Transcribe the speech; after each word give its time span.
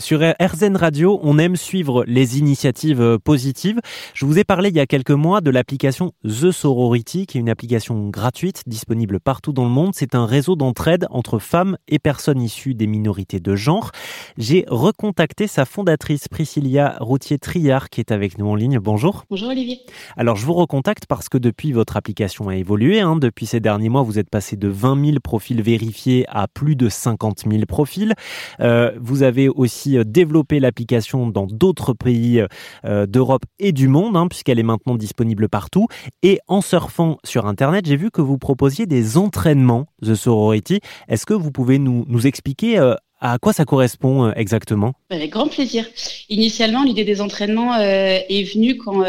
Sur 0.00 0.20
RZN 0.20 0.76
Radio, 0.76 1.18
on 1.24 1.40
aime 1.40 1.56
suivre 1.56 2.04
les 2.06 2.38
initiatives 2.38 3.00
euh, 3.00 3.18
positives. 3.18 3.80
Je 4.14 4.26
vous 4.26 4.38
ai 4.38 4.44
parlé 4.44 4.68
il 4.68 4.76
y 4.76 4.80
a 4.80 4.86
quelques 4.86 5.10
mois 5.10 5.40
de 5.40 5.50
l'application 5.50 6.12
The 6.22 6.52
Sorority, 6.52 7.26
qui 7.26 7.36
est 7.36 7.40
une 7.40 7.48
application 7.50 8.08
gratuite 8.08 8.62
disponible 8.68 9.18
partout 9.18 9.52
dans 9.52 9.64
le 9.64 9.70
monde. 9.70 9.94
C'est 9.96 10.14
un 10.14 10.24
réseau 10.24 10.54
d'entraide 10.54 11.08
entre 11.10 11.40
femmes 11.40 11.78
et 11.88 11.98
personnes 11.98 12.40
issues 12.40 12.76
des 12.76 12.86
minorités 12.86 13.40
de 13.40 13.56
genre. 13.56 13.90
J'ai 14.36 14.66
recontacté 14.68 15.48
sa 15.48 15.64
fondatrice 15.64 16.28
Priscilla 16.28 16.96
Routier-Triard 17.00 17.90
qui 17.90 17.98
est 18.00 18.12
avec 18.12 18.38
nous 18.38 18.46
en 18.46 18.54
ligne. 18.54 18.78
Bonjour. 18.78 19.24
Bonjour 19.30 19.48
Olivier. 19.48 19.80
Alors 20.16 20.36
je 20.36 20.46
vous 20.46 20.54
recontacte 20.54 21.06
parce 21.06 21.28
que 21.28 21.38
depuis 21.38 21.72
votre 21.72 21.96
application 21.96 22.48
a 22.48 22.54
évolué. 22.54 23.00
Hein. 23.00 23.16
Depuis 23.16 23.46
ces 23.46 23.58
derniers 23.58 23.88
mois, 23.88 24.02
vous 24.02 24.20
êtes 24.20 24.30
passé 24.30 24.54
de 24.54 24.68
20 24.68 25.06
000 25.06 25.18
profils 25.18 25.60
vérifiés 25.60 26.24
à 26.28 26.46
plus 26.46 26.76
de 26.76 26.88
50 26.88 27.46
000 27.50 27.66
profils. 27.66 28.14
Euh, 28.60 28.92
vous 29.00 29.24
avez 29.24 29.48
aussi 29.48 29.87
euh, 29.96 30.04
développer 30.04 30.60
l'application 30.60 31.28
dans 31.28 31.46
d'autres 31.46 31.92
pays 31.92 32.42
euh, 32.84 33.06
d'Europe 33.06 33.44
et 33.58 33.72
du 33.72 33.88
monde, 33.88 34.16
hein, 34.16 34.26
puisqu'elle 34.28 34.58
est 34.58 34.64
maintenant 34.64 34.96
disponible 34.96 35.48
partout. 35.48 35.86
Et 36.22 36.40
en 36.48 36.60
surfant 36.60 37.18
sur 37.24 37.46
Internet, 37.46 37.86
j'ai 37.86 37.96
vu 37.96 38.10
que 38.10 38.20
vous 38.20 38.38
proposiez 38.38 38.86
des 38.86 39.16
entraînements 39.16 39.86
The 40.02 40.14
Sorority. 40.14 40.80
Est-ce 41.08 41.26
que 41.26 41.34
vous 41.34 41.50
pouvez 41.50 41.78
nous, 41.78 42.26
expliquer 42.26 42.78
euh, 42.78 42.94
à 43.20 43.38
quoi 43.38 43.52
ça 43.52 43.64
correspond 43.64 44.32
exactement? 44.32 44.92
Avec 45.10 45.30
grand 45.30 45.48
plaisir. 45.48 45.86
Initialement, 46.28 46.84
l'idée 46.84 47.04
des 47.04 47.20
entraînements 47.20 47.76
est 47.76 48.52
venue 48.52 48.76
quand 48.76 49.02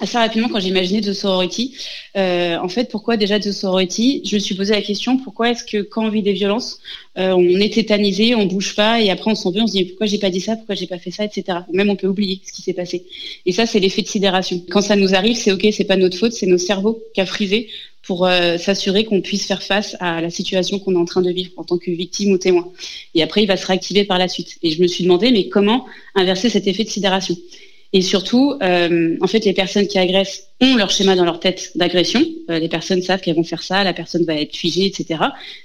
assez 0.00 0.18
rapidement 0.18 0.48
quand 0.48 0.60
j'ai 0.60 0.68
imaginé 0.68 1.00
The 1.00 1.12
Sorority. 1.12 1.76
Euh, 2.16 2.56
en 2.58 2.68
fait, 2.68 2.90
pourquoi 2.90 3.16
déjà 3.16 3.38
The 3.38 3.52
Sorority 3.52 4.22
Je 4.24 4.34
me 4.34 4.40
suis 4.40 4.54
posé 4.54 4.72
la 4.72 4.82
question 4.82 5.18
pourquoi 5.18 5.50
est-ce 5.50 5.64
que 5.64 5.82
quand 5.82 6.04
on 6.04 6.10
vit 6.10 6.22
des 6.22 6.32
violences, 6.32 6.78
euh, 7.18 7.32
on 7.32 7.60
est 7.60 7.72
tétanisé, 7.72 8.34
on 8.34 8.46
bouge 8.46 8.74
pas 8.74 9.00
et 9.00 9.10
après 9.10 9.30
on 9.30 9.34
s'en 9.34 9.50
veut, 9.50 9.62
on 9.62 9.66
se 9.66 9.72
dit 9.72 9.84
pourquoi 9.84 10.06
j'ai 10.06 10.18
pas 10.18 10.30
dit 10.30 10.40
ça, 10.40 10.56
pourquoi 10.56 10.74
j'ai 10.74 10.86
pas 10.86 10.98
fait 10.98 11.10
ça, 11.10 11.24
etc. 11.24 11.58
Même 11.72 11.90
on 11.90 11.96
peut 11.96 12.06
oublier 12.06 12.40
ce 12.44 12.52
qui 12.52 12.62
s'est 12.62 12.72
passé. 12.72 13.06
Et 13.46 13.52
ça, 13.52 13.66
c'est 13.66 13.80
l'effet 13.80 14.02
de 14.02 14.08
sidération. 14.08 14.62
Quand 14.70 14.82
ça 14.82 14.96
nous 14.96 15.14
arrive, 15.14 15.36
c'est 15.36 15.52
ok, 15.52 15.66
c'est 15.72 15.84
pas 15.84 15.96
notre 15.96 16.18
faute, 16.18 16.32
c'est 16.32 16.46
nos 16.46 16.58
cerveaux 16.58 17.02
qui 17.14 17.20
a 17.20 17.26
frisé 17.26 17.68
pour 18.06 18.26
euh, 18.26 18.58
s'assurer 18.58 19.04
qu'on 19.04 19.20
puisse 19.20 19.46
faire 19.46 19.62
face 19.62 19.96
à 20.00 20.20
la 20.20 20.30
situation 20.30 20.78
qu'on 20.78 20.94
est 20.94 20.98
en 20.98 21.04
train 21.04 21.22
de 21.22 21.30
vivre 21.30 21.52
en 21.56 21.64
tant 21.64 21.78
que 21.78 21.90
victime 21.90 22.32
ou 22.32 22.38
témoin. 22.38 22.70
Et 23.14 23.22
après, 23.22 23.42
il 23.42 23.46
va 23.46 23.56
se 23.56 23.66
réactiver 23.66 24.04
par 24.04 24.18
la 24.18 24.28
suite. 24.28 24.58
Et 24.62 24.70
je 24.70 24.82
me 24.82 24.86
suis 24.86 25.04
demandé, 25.04 25.30
mais 25.30 25.48
comment 25.48 25.86
inverser 26.14 26.50
cet 26.50 26.66
effet 26.66 26.84
de 26.84 26.90
sidération? 26.90 27.36
Et 27.94 28.02
surtout, 28.02 28.54
euh, 28.60 29.16
en 29.20 29.26
fait, 29.28 29.44
les 29.44 29.52
personnes 29.52 29.86
qui 29.86 29.98
agressent 29.98 30.48
ont 30.60 30.74
leur 30.74 30.90
schéma 30.90 31.14
dans 31.14 31.24
leur 31.24 31.38
tête 31.38 31.70
d'agression. 31.76 32.20
Euh, 32.50 32.58
les 32.58 32.68
personnes 32.68 33.00
savent 33.02 33.20
qu'elles 33.20 33.36
vont 33.36 33.44
faire 33.44 33.62
ça, 33.62 33.84
la 33.84 33.92
personne 33.92 34.24
va 34.24 34.34
être 34.34 34.56
figée, 34.56 34.86
etc. 34.86 35.20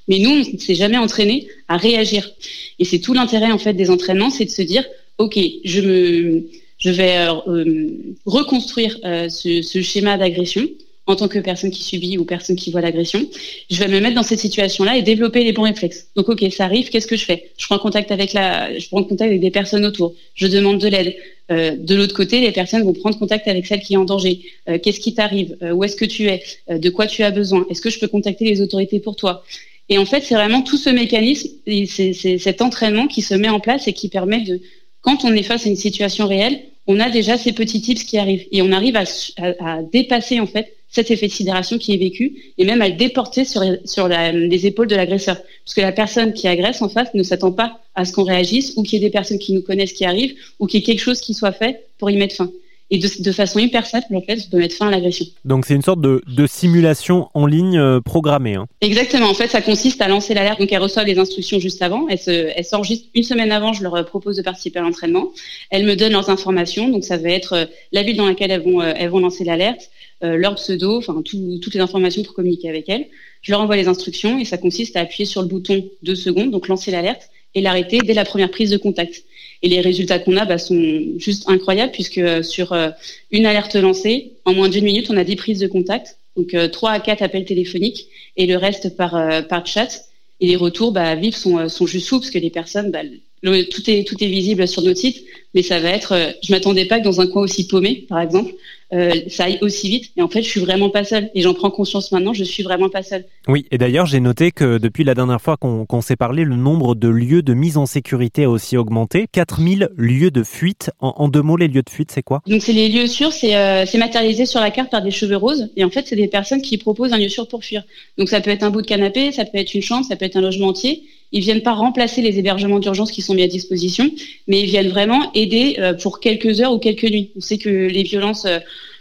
Mais 0.07 0.19
nous, 0.19 0.29
on 0.29 0.53
ne 0.53 0.59
s'est 0.59 0.75
jamais 0.75 0.97
entraîné 0.97 1.47
à 1.67 1.77
réagir. 1.77 2.31
Et 2.77 2.85
c'est 2.85 2.99
tout 2.99 3.15
l'intérêt 3.15 3.51
en 3.51 3.57
fait 3.57 3.73
des 3.73 3.89
entraînements, 3.89 4.29
c'est 4.29 4.45
de 4.45 4.51
se 4.51 4.61
dire, 4.61 4.85
ok, 5.17 5.39
je 5.65 5.81
me, 5.81 6.43
je 6.77 6.91
vais 6.91 7.17
euh, 7.17 7.87
reconstruire 8.27 8.99
ce, 9.03 9.63
ce 9.63 9.81
schéma 9.81 10.17
d'agression 10.17 10.67
en 11.09 11.15
tant 11.15 11.27
que 11.27 11.39
personne 11.39 11.71
qui 11.71 11.83
subit 11.83 12.19
ou 12.19 12.23
personne 12.23 12.55
qui 12.55 12.69
voit 12.69 12.81
l'agression. 12.81 13.27
Je 13.71 13.79
vais 13.79 13.87
me 13.87 13.99
mettre 13.99 14.13
dans 14.13 14.23
cette 14.23 14.39
situation-là 14.39 14.95
et 14.95 15.01
développer 15.01 15.43
les 15.43 15.53
bons 15.53 15.63
réflexes. 15.63 16.07
Donc, 16.15 16.29
ok, 16.29 16.45
ça 16.51 16.65
arrive, 16.65 16.89
qu'est-ce 16.89 17.07
que 17.07 17.17
je 17.17 17.25
fais? 17.25 17.49
Je 17.57 17.65
prends 17.65 17.79
contact 17.79 18.11
avec 18.11 18.31
des 18.31 19.51
personnes 19.51 19.85
autour. 19.85 20.13
Je 20.35 20.45
demande 20.45 20.77
de 20.77 20.87
l'aide. 20.87 21.15
Euh, 21.51 21.75
de 21.75 21.95
l'autre 21.95 22.13
côté, 22.15 22.41
les 22.41 22.51
personnes 22.51 22.83
vont 22.83 22.93
prendre 22.93 23.17
contact 23.17 23.47
avec 23.47 23.65
celle 23.65 23.79
qui 23.79 23.95
est 23.95 23.97
en 23.97 24.05
danger. 24.05 24.41
Euh, 24.69 24.77
qu'est-ce 24.77 24.99
qui 24.99 25.15
t'arrive? 25.15 25.57
Euh, 25.63 25.71
Où 25.71 25.83
est-ce 25.83 25.95
que 25.95 26.05
tu 26.05 26.27
es? 26.27 26.43
De 26.69 26.89
quoi 26.91 27.07
tu 27.07 27.23
as 27.23 27.31
besoin? 27.31 27.65
Est-ce 27.71 27.81
que 27.81 27.89
je 27.89 27.97
peux 27.97 28.07
contacter 28.07 28.45
les 28.45 28.61
autorités 28.61 28.99
pour 28.99 29.15
toi? 29.15 29.43
Et 29.89 29.97
en 29.97 30.05
fait, 30.05 30.21
c'est 30.21 30.35
vraiment 30.35 30.61
tout 30.61 30.77
ce 30.77 30.91
mécanisme, 30.91 31.49
c'est 31.65 32.37
cet 32.37 32.61
entraînement 32.61 33.07
qui 33.07 33.23
se 33.23 33.33
met 33.33 33.49
en 33.49 33.59
place 33.59 33.87
et 33.87 33.93
qui 33.93 34.09
permet 34.09 34.41
de, 34.41 34.61
quand 35.01 35.25
on 35.25 35.33
est 35.33 35.41
face 35.41 35.65
à 35.65 35.69
une 35.69 35.75
situation 35.75 36.27
réelle, 36.27 36.59
on 36.85 36.99
a 36.99 37.09
déjà 37.09 37.35
ces 37.35 37.53
petits 37.53 37.81
tips 37.81 38.03
qui 38.03 38.19
arrivent 38.19 38.45
et 38.51 38.61
on 38.61 38.71
arrive 38.71 38.95
à 38.95 39.81
dépasser 39.91 40.39
en 40.39 40.45
fait 40.45 40.75
cet 40.89 41.11
effet 41.11 41.27
de 41.27 41.31
sidération 41.31 41.77
qui 41.77 41.93
est 41.93 41.97
vécu 41.97 42.53
et 42.57 42.65
même 42.65 42.81
à 42.81 42.89
le 42.89 42.95
déporter 42.95 43.45
sur, 43.45 43.61
sur 43.85 44.07
les 44.07 44.65
épaules 44.65 44.87
de 44.87 44.95
l'agresseur. 44.95 45.37
Parce 45.65 45.75
que 45.75 45.81
la 45.81 45.91
personne 45.91 46.33
qui 46.33 46.47
agresse 46.47 46.81
en 46.81 46.89
face 46.89 47.13
ne 47.13 47.23
s'attend 47.23 47.51
pas 47.51 47.79
à 47.95 48.05
ce 48.05 48.13
qu'on 48.13 48.23
réagisse 48.23 48.73
ou 48.75 48.83
qu'il 48.83 48.99
y 48.99 49.03
ait 49.03 49.07
des 49.07 49.11
personnes 49.11 49.39
qui 49.39 49.53
nous 49.53 49.61
connaissent 49.61 49.93
qui 49.93 50.05
arrivent 50.05 50.35
ou 50.59 50.67
qu'il 50.67 50.79
y 50.79 50.83
ait 50.83 50.85
quelque 50.85 51.01
chose 51.01 51.21
qui 51.21 51.33
soit 51.33 51.51
fait 51.51 51.85
pour 51.97 52.09
y 52.09 52.17
mettre 52.17 52.35
fin 52.35 52.49
et 52.91 52.97
de, 52.97 53.31
façon 53.31 53.59
hyper 53.59 53.85
simple, 53.85 54.15
en 54.15 54.21
fait, 54.21 54.49
de 54.49 54.57
mettre 54.57 54.75
fin 54.75 54.87
à 54.87 54.91
l'agression. 54.91 55.25
Donc 55.45 55.65
c'est 55.65 55.75
une 55.75 55.83
sorte 55.83 56.01
de, 56.01 56.47
simulation 56.47 57.29
en 57.35 57.45
ligne 57.45 57.77
euh, 57.77 58.01
programmée. 58.01 58.55
Hein. 58.55 58.65
Exactement. 58.81 59.29
En 59.29 59.33
fait, 59.35 59.47
ça 59.47 59.61
consiste 59.61 60.01
à 60.01 60.07
lancer 60.07 60.33
l'alerte. 60.33 60.59
Donc 60.59 60.71
elle 60.71 60.81
reçoit 60.81 61.03
les 61.03 61.19
instructions 61.19 61.59
juste 61.59 61.81
avant. 61.81 62.07
Elle, 62.09 62.17
se, 62.17 62.51
s'enregistre 62.63 63.07
une 63.13 63.23
semaine 63.23 63.51
avant. 63.51 63.73
Je 63.73 63.83
leur 63.83 63.93
euh, 63.95 64.03
propose 64.03 64.37
de 64.37 64.41
participer 64.41 64.79
à 64.79 64.81
l'entraînement. 64.81 65.29
Elles 65.69 65.85
me 65.85 65.95
donnent 65.95 66.13
leurs 66.13 66.29
informations. 66.31 66.89
Donc 66.89 67.03
ça 67.03 67.17
va 67.17 67.29
être 67.29 67.53
euh, 67.53 67.65
la 67.91 68.01
ville 68.01 68.17
dans 68.17 68.25
laquelle 68.25 68.49
elles 68.49 68.63
vont, 68.63 68.81
elles 68.81 69.09
vont 69.09 69.19
lancer 69.19 69.43
l'alerte, 69.43 69.91
leur 70.21 70.55
pseudo, 70.55 70.97
enfin 70.97 71.21
toutes 71.23 71.73
les 71.73 71.79
informations 71.79 72.23
pour 72.23 72.33
communiquer 72.33 72.69
avec 72.69 72.89
elles. 72.89 73.07
Je 73.41 73.51
leur 73.51 73.61
envoie 73.61 73.77
les 73.77 73.87
instructions 73.87 74.39
et 74.39 74.45
ça 74.45 74.57
consiste 74.57 74.95
à 74.95 75.01
appuyer 75.01 75.25
sur 75.25 75.41
le 75.41 75.47
bouton 75.47 75.89
deux 76.03 76.15
secondes, 76.15 76.51
donc 76.51 76.67
lancer 76.67 76.91
l'alerte 76.91 77.29
et 77.55 77.61
l'arrêter 77.61 77.99
dès 77.99 78.13
la 78.13 78.25
première 78.25 78.51
prise 78.51 78.69
de 78.69 78.77
contact. 78.77 79.23
Et 79.61 79.69
les 79.69 79.81
résultats 79.81 80.19
qu'on 80.19 80.37
a 80.37 80.45
bah, 80.45 80.57
sont 80.57 81.03
juste 81.17 81.49
incroyables 81.49 81.91
puisque 81.91 82.19
euh, 82.19 82.43
sur 82.43 82.73
euh, 82.73 82.89
une 83.31 83.45
alerte 83.45 83.75
lancée, 83.75 84.33
en 84.45 84.53
moins 84.53 84.69
d'une 84.69 84.85
minute, 84.85 85.09
on 85.09 85.17
a 85.17 85.23
10 85.23 85.35
prises 85.35 85.59
de 85.59 85.67
contact, 85.67 86.17
donc 86.37 86.53
euh, 86.53 86.67
3 86.67 86.91
à 86.91 86.99
4 86.99 87.21
appels 87.21 87.45
téléphoniques 87.45 88.07
et 88.37 88.45
le 88.45 88.57
reste 88.57 88.95
par, 88.95 89.15
euh, 89.15 89.41
par 89.41 89.65
chat. 89.65 90.05
Et 90.39 90.47
les 90.47 90.55
retours 90.55 90.93
bah, 90.93 91.15
vifs 91.15 91.35
sont, 91.35 91.67
sont 91.67 91.85
juste 91.85 92.07
fous 92.07 92.19
parce 92.19 92.31
que 92.31 92.39
les 92.39 92.49
personnes, 92.49 92.91
bah, 92.91 93.01
tout, 93.43 93.89
est, 93.89 94.07
tout 94.07 94.23
est 94.23 94.27
visible 94.27 94.67
sur 94.67 94.81
notre 94.81 94.99
site, 94.99 95.23
mais 95.53 95.63
ça 95.63 95.79
va 95.79 95.89
être, 95.89 96.35
je 96.43 96.51
m'attendais 96.51 96.85
pas 96.85 96.99
que 96.99 97.03
dans 97.03 97.21
un 97.21 97.27
coin 97.27 97.43
aussi 97.43 97.67
paumé, 97.67 98.05
par 98.09 98.19
exemple, 98.19 98.53
euh, 98.91 99.13
ça 99.27 99.43
aille 99.43 99.59
aussi 99.61 99.87
vite. 99.87 100.11
Et 100.17 100.21
en 100.21 100.27
fait, 100.27 100.41
je 100.41 100.49
suis 100.49 100.59
vraiment 100.59 100.89
pas 100.89 101.03
seule. 101.03 101.29
Et 101.35 101.41
j'en 101.41 101.53
prends 101.53 101.69
conscience 101.69 102.11
maintenant, 102.11 102.33
je 102.33 102.43
suis 102.43 102.63
vraiment 102.63 102.89
pas 102.89 103.03
seule. 103.03 103.25
Oui, 103.47 103.65
et 103.71 103.77
d'ailleurs, 103.77 104.05
j'ai 104.05 104.19
noté 104.19 104.51
que 104.51 104.77
depuis 104.77 105.03
la 105.03 105.13
dernière 105.13 105.41
fois 105.41 105.57
qu'on 105.57 106.01
s'est 106.01 106.15
parlé, 106.15 106.43
le 106.43 106.55
nombre 106.55 106.95
de 106.95 107.07
lieux 107.07 107.41
de 107.41 107.53
mise 107.53 107.77
en 107.77 107.85
sécurité 107.85 108.45
a 108.45 108.49
aussi 108.49 108.77
augmenté. 108.77 109.27
4000 109.31 109.89
lieux 109.95 110.31
de 110.31 110.43
fuite. 110.43 110.91
En, 110.99 111.27
deux 111.27 111.41
mots, 111.41 111.57
les 111.57 111.67
lieux 111.67 111.83
de 111.83 111.89
fuite, 111.89 112.11
c'est 112.11 112.23
quoi? 112.23 112.41
Donc, 112.47 112.61
c'est 112.61 112.73
les 112.73 112.89
lieux 112.89 113.07
sûrs, 113.07 113.31
euh, 113.43 113.85
c'est 113.85 113.97
matérialisé 113.97 114.45
sur 114.45 114.59
la 114.59 114.71
carte 114.71 114.89
par 114.89 115.03
des 115.03 115.11
cheveux 115.11 115.37
roses. 115.37 115.69
Et 115.75 115.83
en 115.83 115.89
fait, 115.89 116.07
c'est 116.07 116.15
des 116.15 116.27
personnes 116.27 116.61
qui 116.61 116.77
proposent 116.77 117.13
un 117.13 117.17
lieu 117.17 117.29
sûr 117.29 117.47
pour 117.47 117.63
fuir. 117.63 117.83
Donc, 118.17 118.29
ça 118.29 118.41
peut 118.41 118.49
être 118.49 118.63
un 118.63 118.71
bout 118.71 118.81
de 118.81 118.87
canapé, 118.87 119.31
ça 119.31 119.45
peut 119.45 119.57
être 119.57 119.73
une 119.73 119.81
chambre, 119.81 120.05
ça 120.05 120.15
peut 120.15 120.25
être 120.25 120.37
un 120.37 120.41
logement 120.41 120.67
entier. 120.67 121.03
Ils 121.31 121.41
viennent 121.41 121.61
pas 121.61 121.73
remplacer 121.73 122.21
les 122.21 122.39
hébergements 122.39 122.79
d'urgence 122.79 123.11
qui 123.11 123.21
sont 123.21 123.33
mis 123.33 123.43
à 123.43 123.47
disposition, 123.47 124.09
mais 124.47 124.61
ils 124.61 124.67
viennent 124.67 124.89
vraiment 124.89 125.31
aider 125.33 125.75
euh, 125.79 125.93
pour 125.93 126.19
quelques 126.19 126.61
heures 126.61 126.73
ou 126.73 126.79
quelques 126.79 127.03
nuits. 127.03 127.31
On 127.35 127.41
sait 127.41 127.57
que 127.57 127.69
les 127.69 128.03
violences 128.03 128.47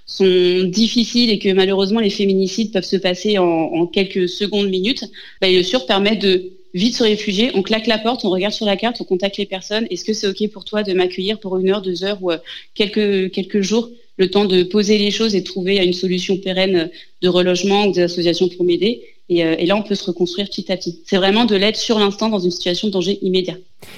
sont 0.08 0.64
difficiles 0.64 1.30
et 1.30 1.38
que 1.38 1.50
malheureusement 1.50 2.00
les 2.00 2.10
féminicides 2.10 2.72
peuvent 2.72 2.84
se 2.84 2.96
passer 2.96 3.38
en, 3.38 3.86
quelques 3.86 4.28
secondes, 4.28 4.68
minutes, 4.68 5.04
bah, 5.40 5.50
le 5.50 5.62
SUR 5.62 5.86
permet 5.86 6.16
de 6.16 6.50
vite 6.74 6.94
se 6.94 7.02
réfugier, 7.02 7.50
on 7.54 7.62
claque 7.62 7.86
la 7.86 7.98
porte, 7.98 8.24
on 8.24 8.30
regarde 8.30 8.54
sur 8.54 8.66
la 8.66 8.76
carte, 8.76 9.00
on 9.00 9.04
contacte 9.04 9.36
les 9.36 9.46
personnes. 9.46 9.86
Est-ce 9.90 10.04
que 10.04 10.14
c'est 10.14 10.26
OK 10.26 10.50
pour 10.50 10.64
toi 10.64 10.82
de 10.82 10.92
m'accueillir 10.94 11.38
pour 11.40 11.58
une 11.58 11.70
heure, 11.70 11.82
deux 11.82 12.04
heures 12.04 12.18
ou 12.22 12.30
euh, 12.30 12.38
quelques, 12.74 13.30
quelques 13.32 13.60
jours, 13.60 13.90
le 14.16 14.30
temps 14.30 14.46
de 14.46 14.62
poser 14.62 14.98
les 14.98 15.10
choses 15.10 15.34
et 15.34 15.40
de 15.40 15.46
trouver 15.46 15.76
une 15.76 15.92
solution 15.92 16.38
pérenne 16.38 16.90
de 17.20 17.28
relogement 17.28 17.86
ou 17.86 17.92
des 17.92 18.02
associations 18.02 18.48
pour 18.48 18.64
m'aider? 18.64 19.02
Et, 19.28 19.44
euh, 19.44 19.56
et, 19.58 19.66
là, 19.66 19.76
on 19.76 19.82
peut 19.82 19.94
se 19.94 20.04
reconstruire 20.06 20.48
petit 20.48 20.70
à 20.72 20.76
petit. 20.76 21.02
C'est 21.04 21.16
vraiment 21.16 21.44
de 21.44 21.54
l'aide 21.54 21.76
sur 21.76 21.98
l'instant 21.98 22.28
dans 22.28 22.38
une 22.38 22.50
situation 22.50 22.88
de 22.88 22.92
danger 22.92 23.18
immédiat. 23.22 23.56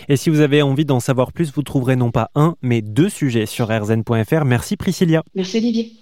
Et 0.08 0.16
si 0.16 0.30
vous 0.30 0.40
avez 0.40 0.62
envie 0.62 0.84
d'en 0.84 1.00
savoir 1.00 1.32
plus, 1.32 1.52
vous 1.52 1.62
trouverez 1.62 1.96
non 1.96 2.10
pas 2.10 2.30
un, 2.34 2.56
mais 2.62 2.82
deux 2.82 3.08
sujets 3.08 3.46
sur 3.46 3.68
rzn.fr. 3.68 4.44
Merci 4.44 4.76
Priscilla. 4.76 5.22
Merci 5.34 5.58
Olivier. 5.58 5.92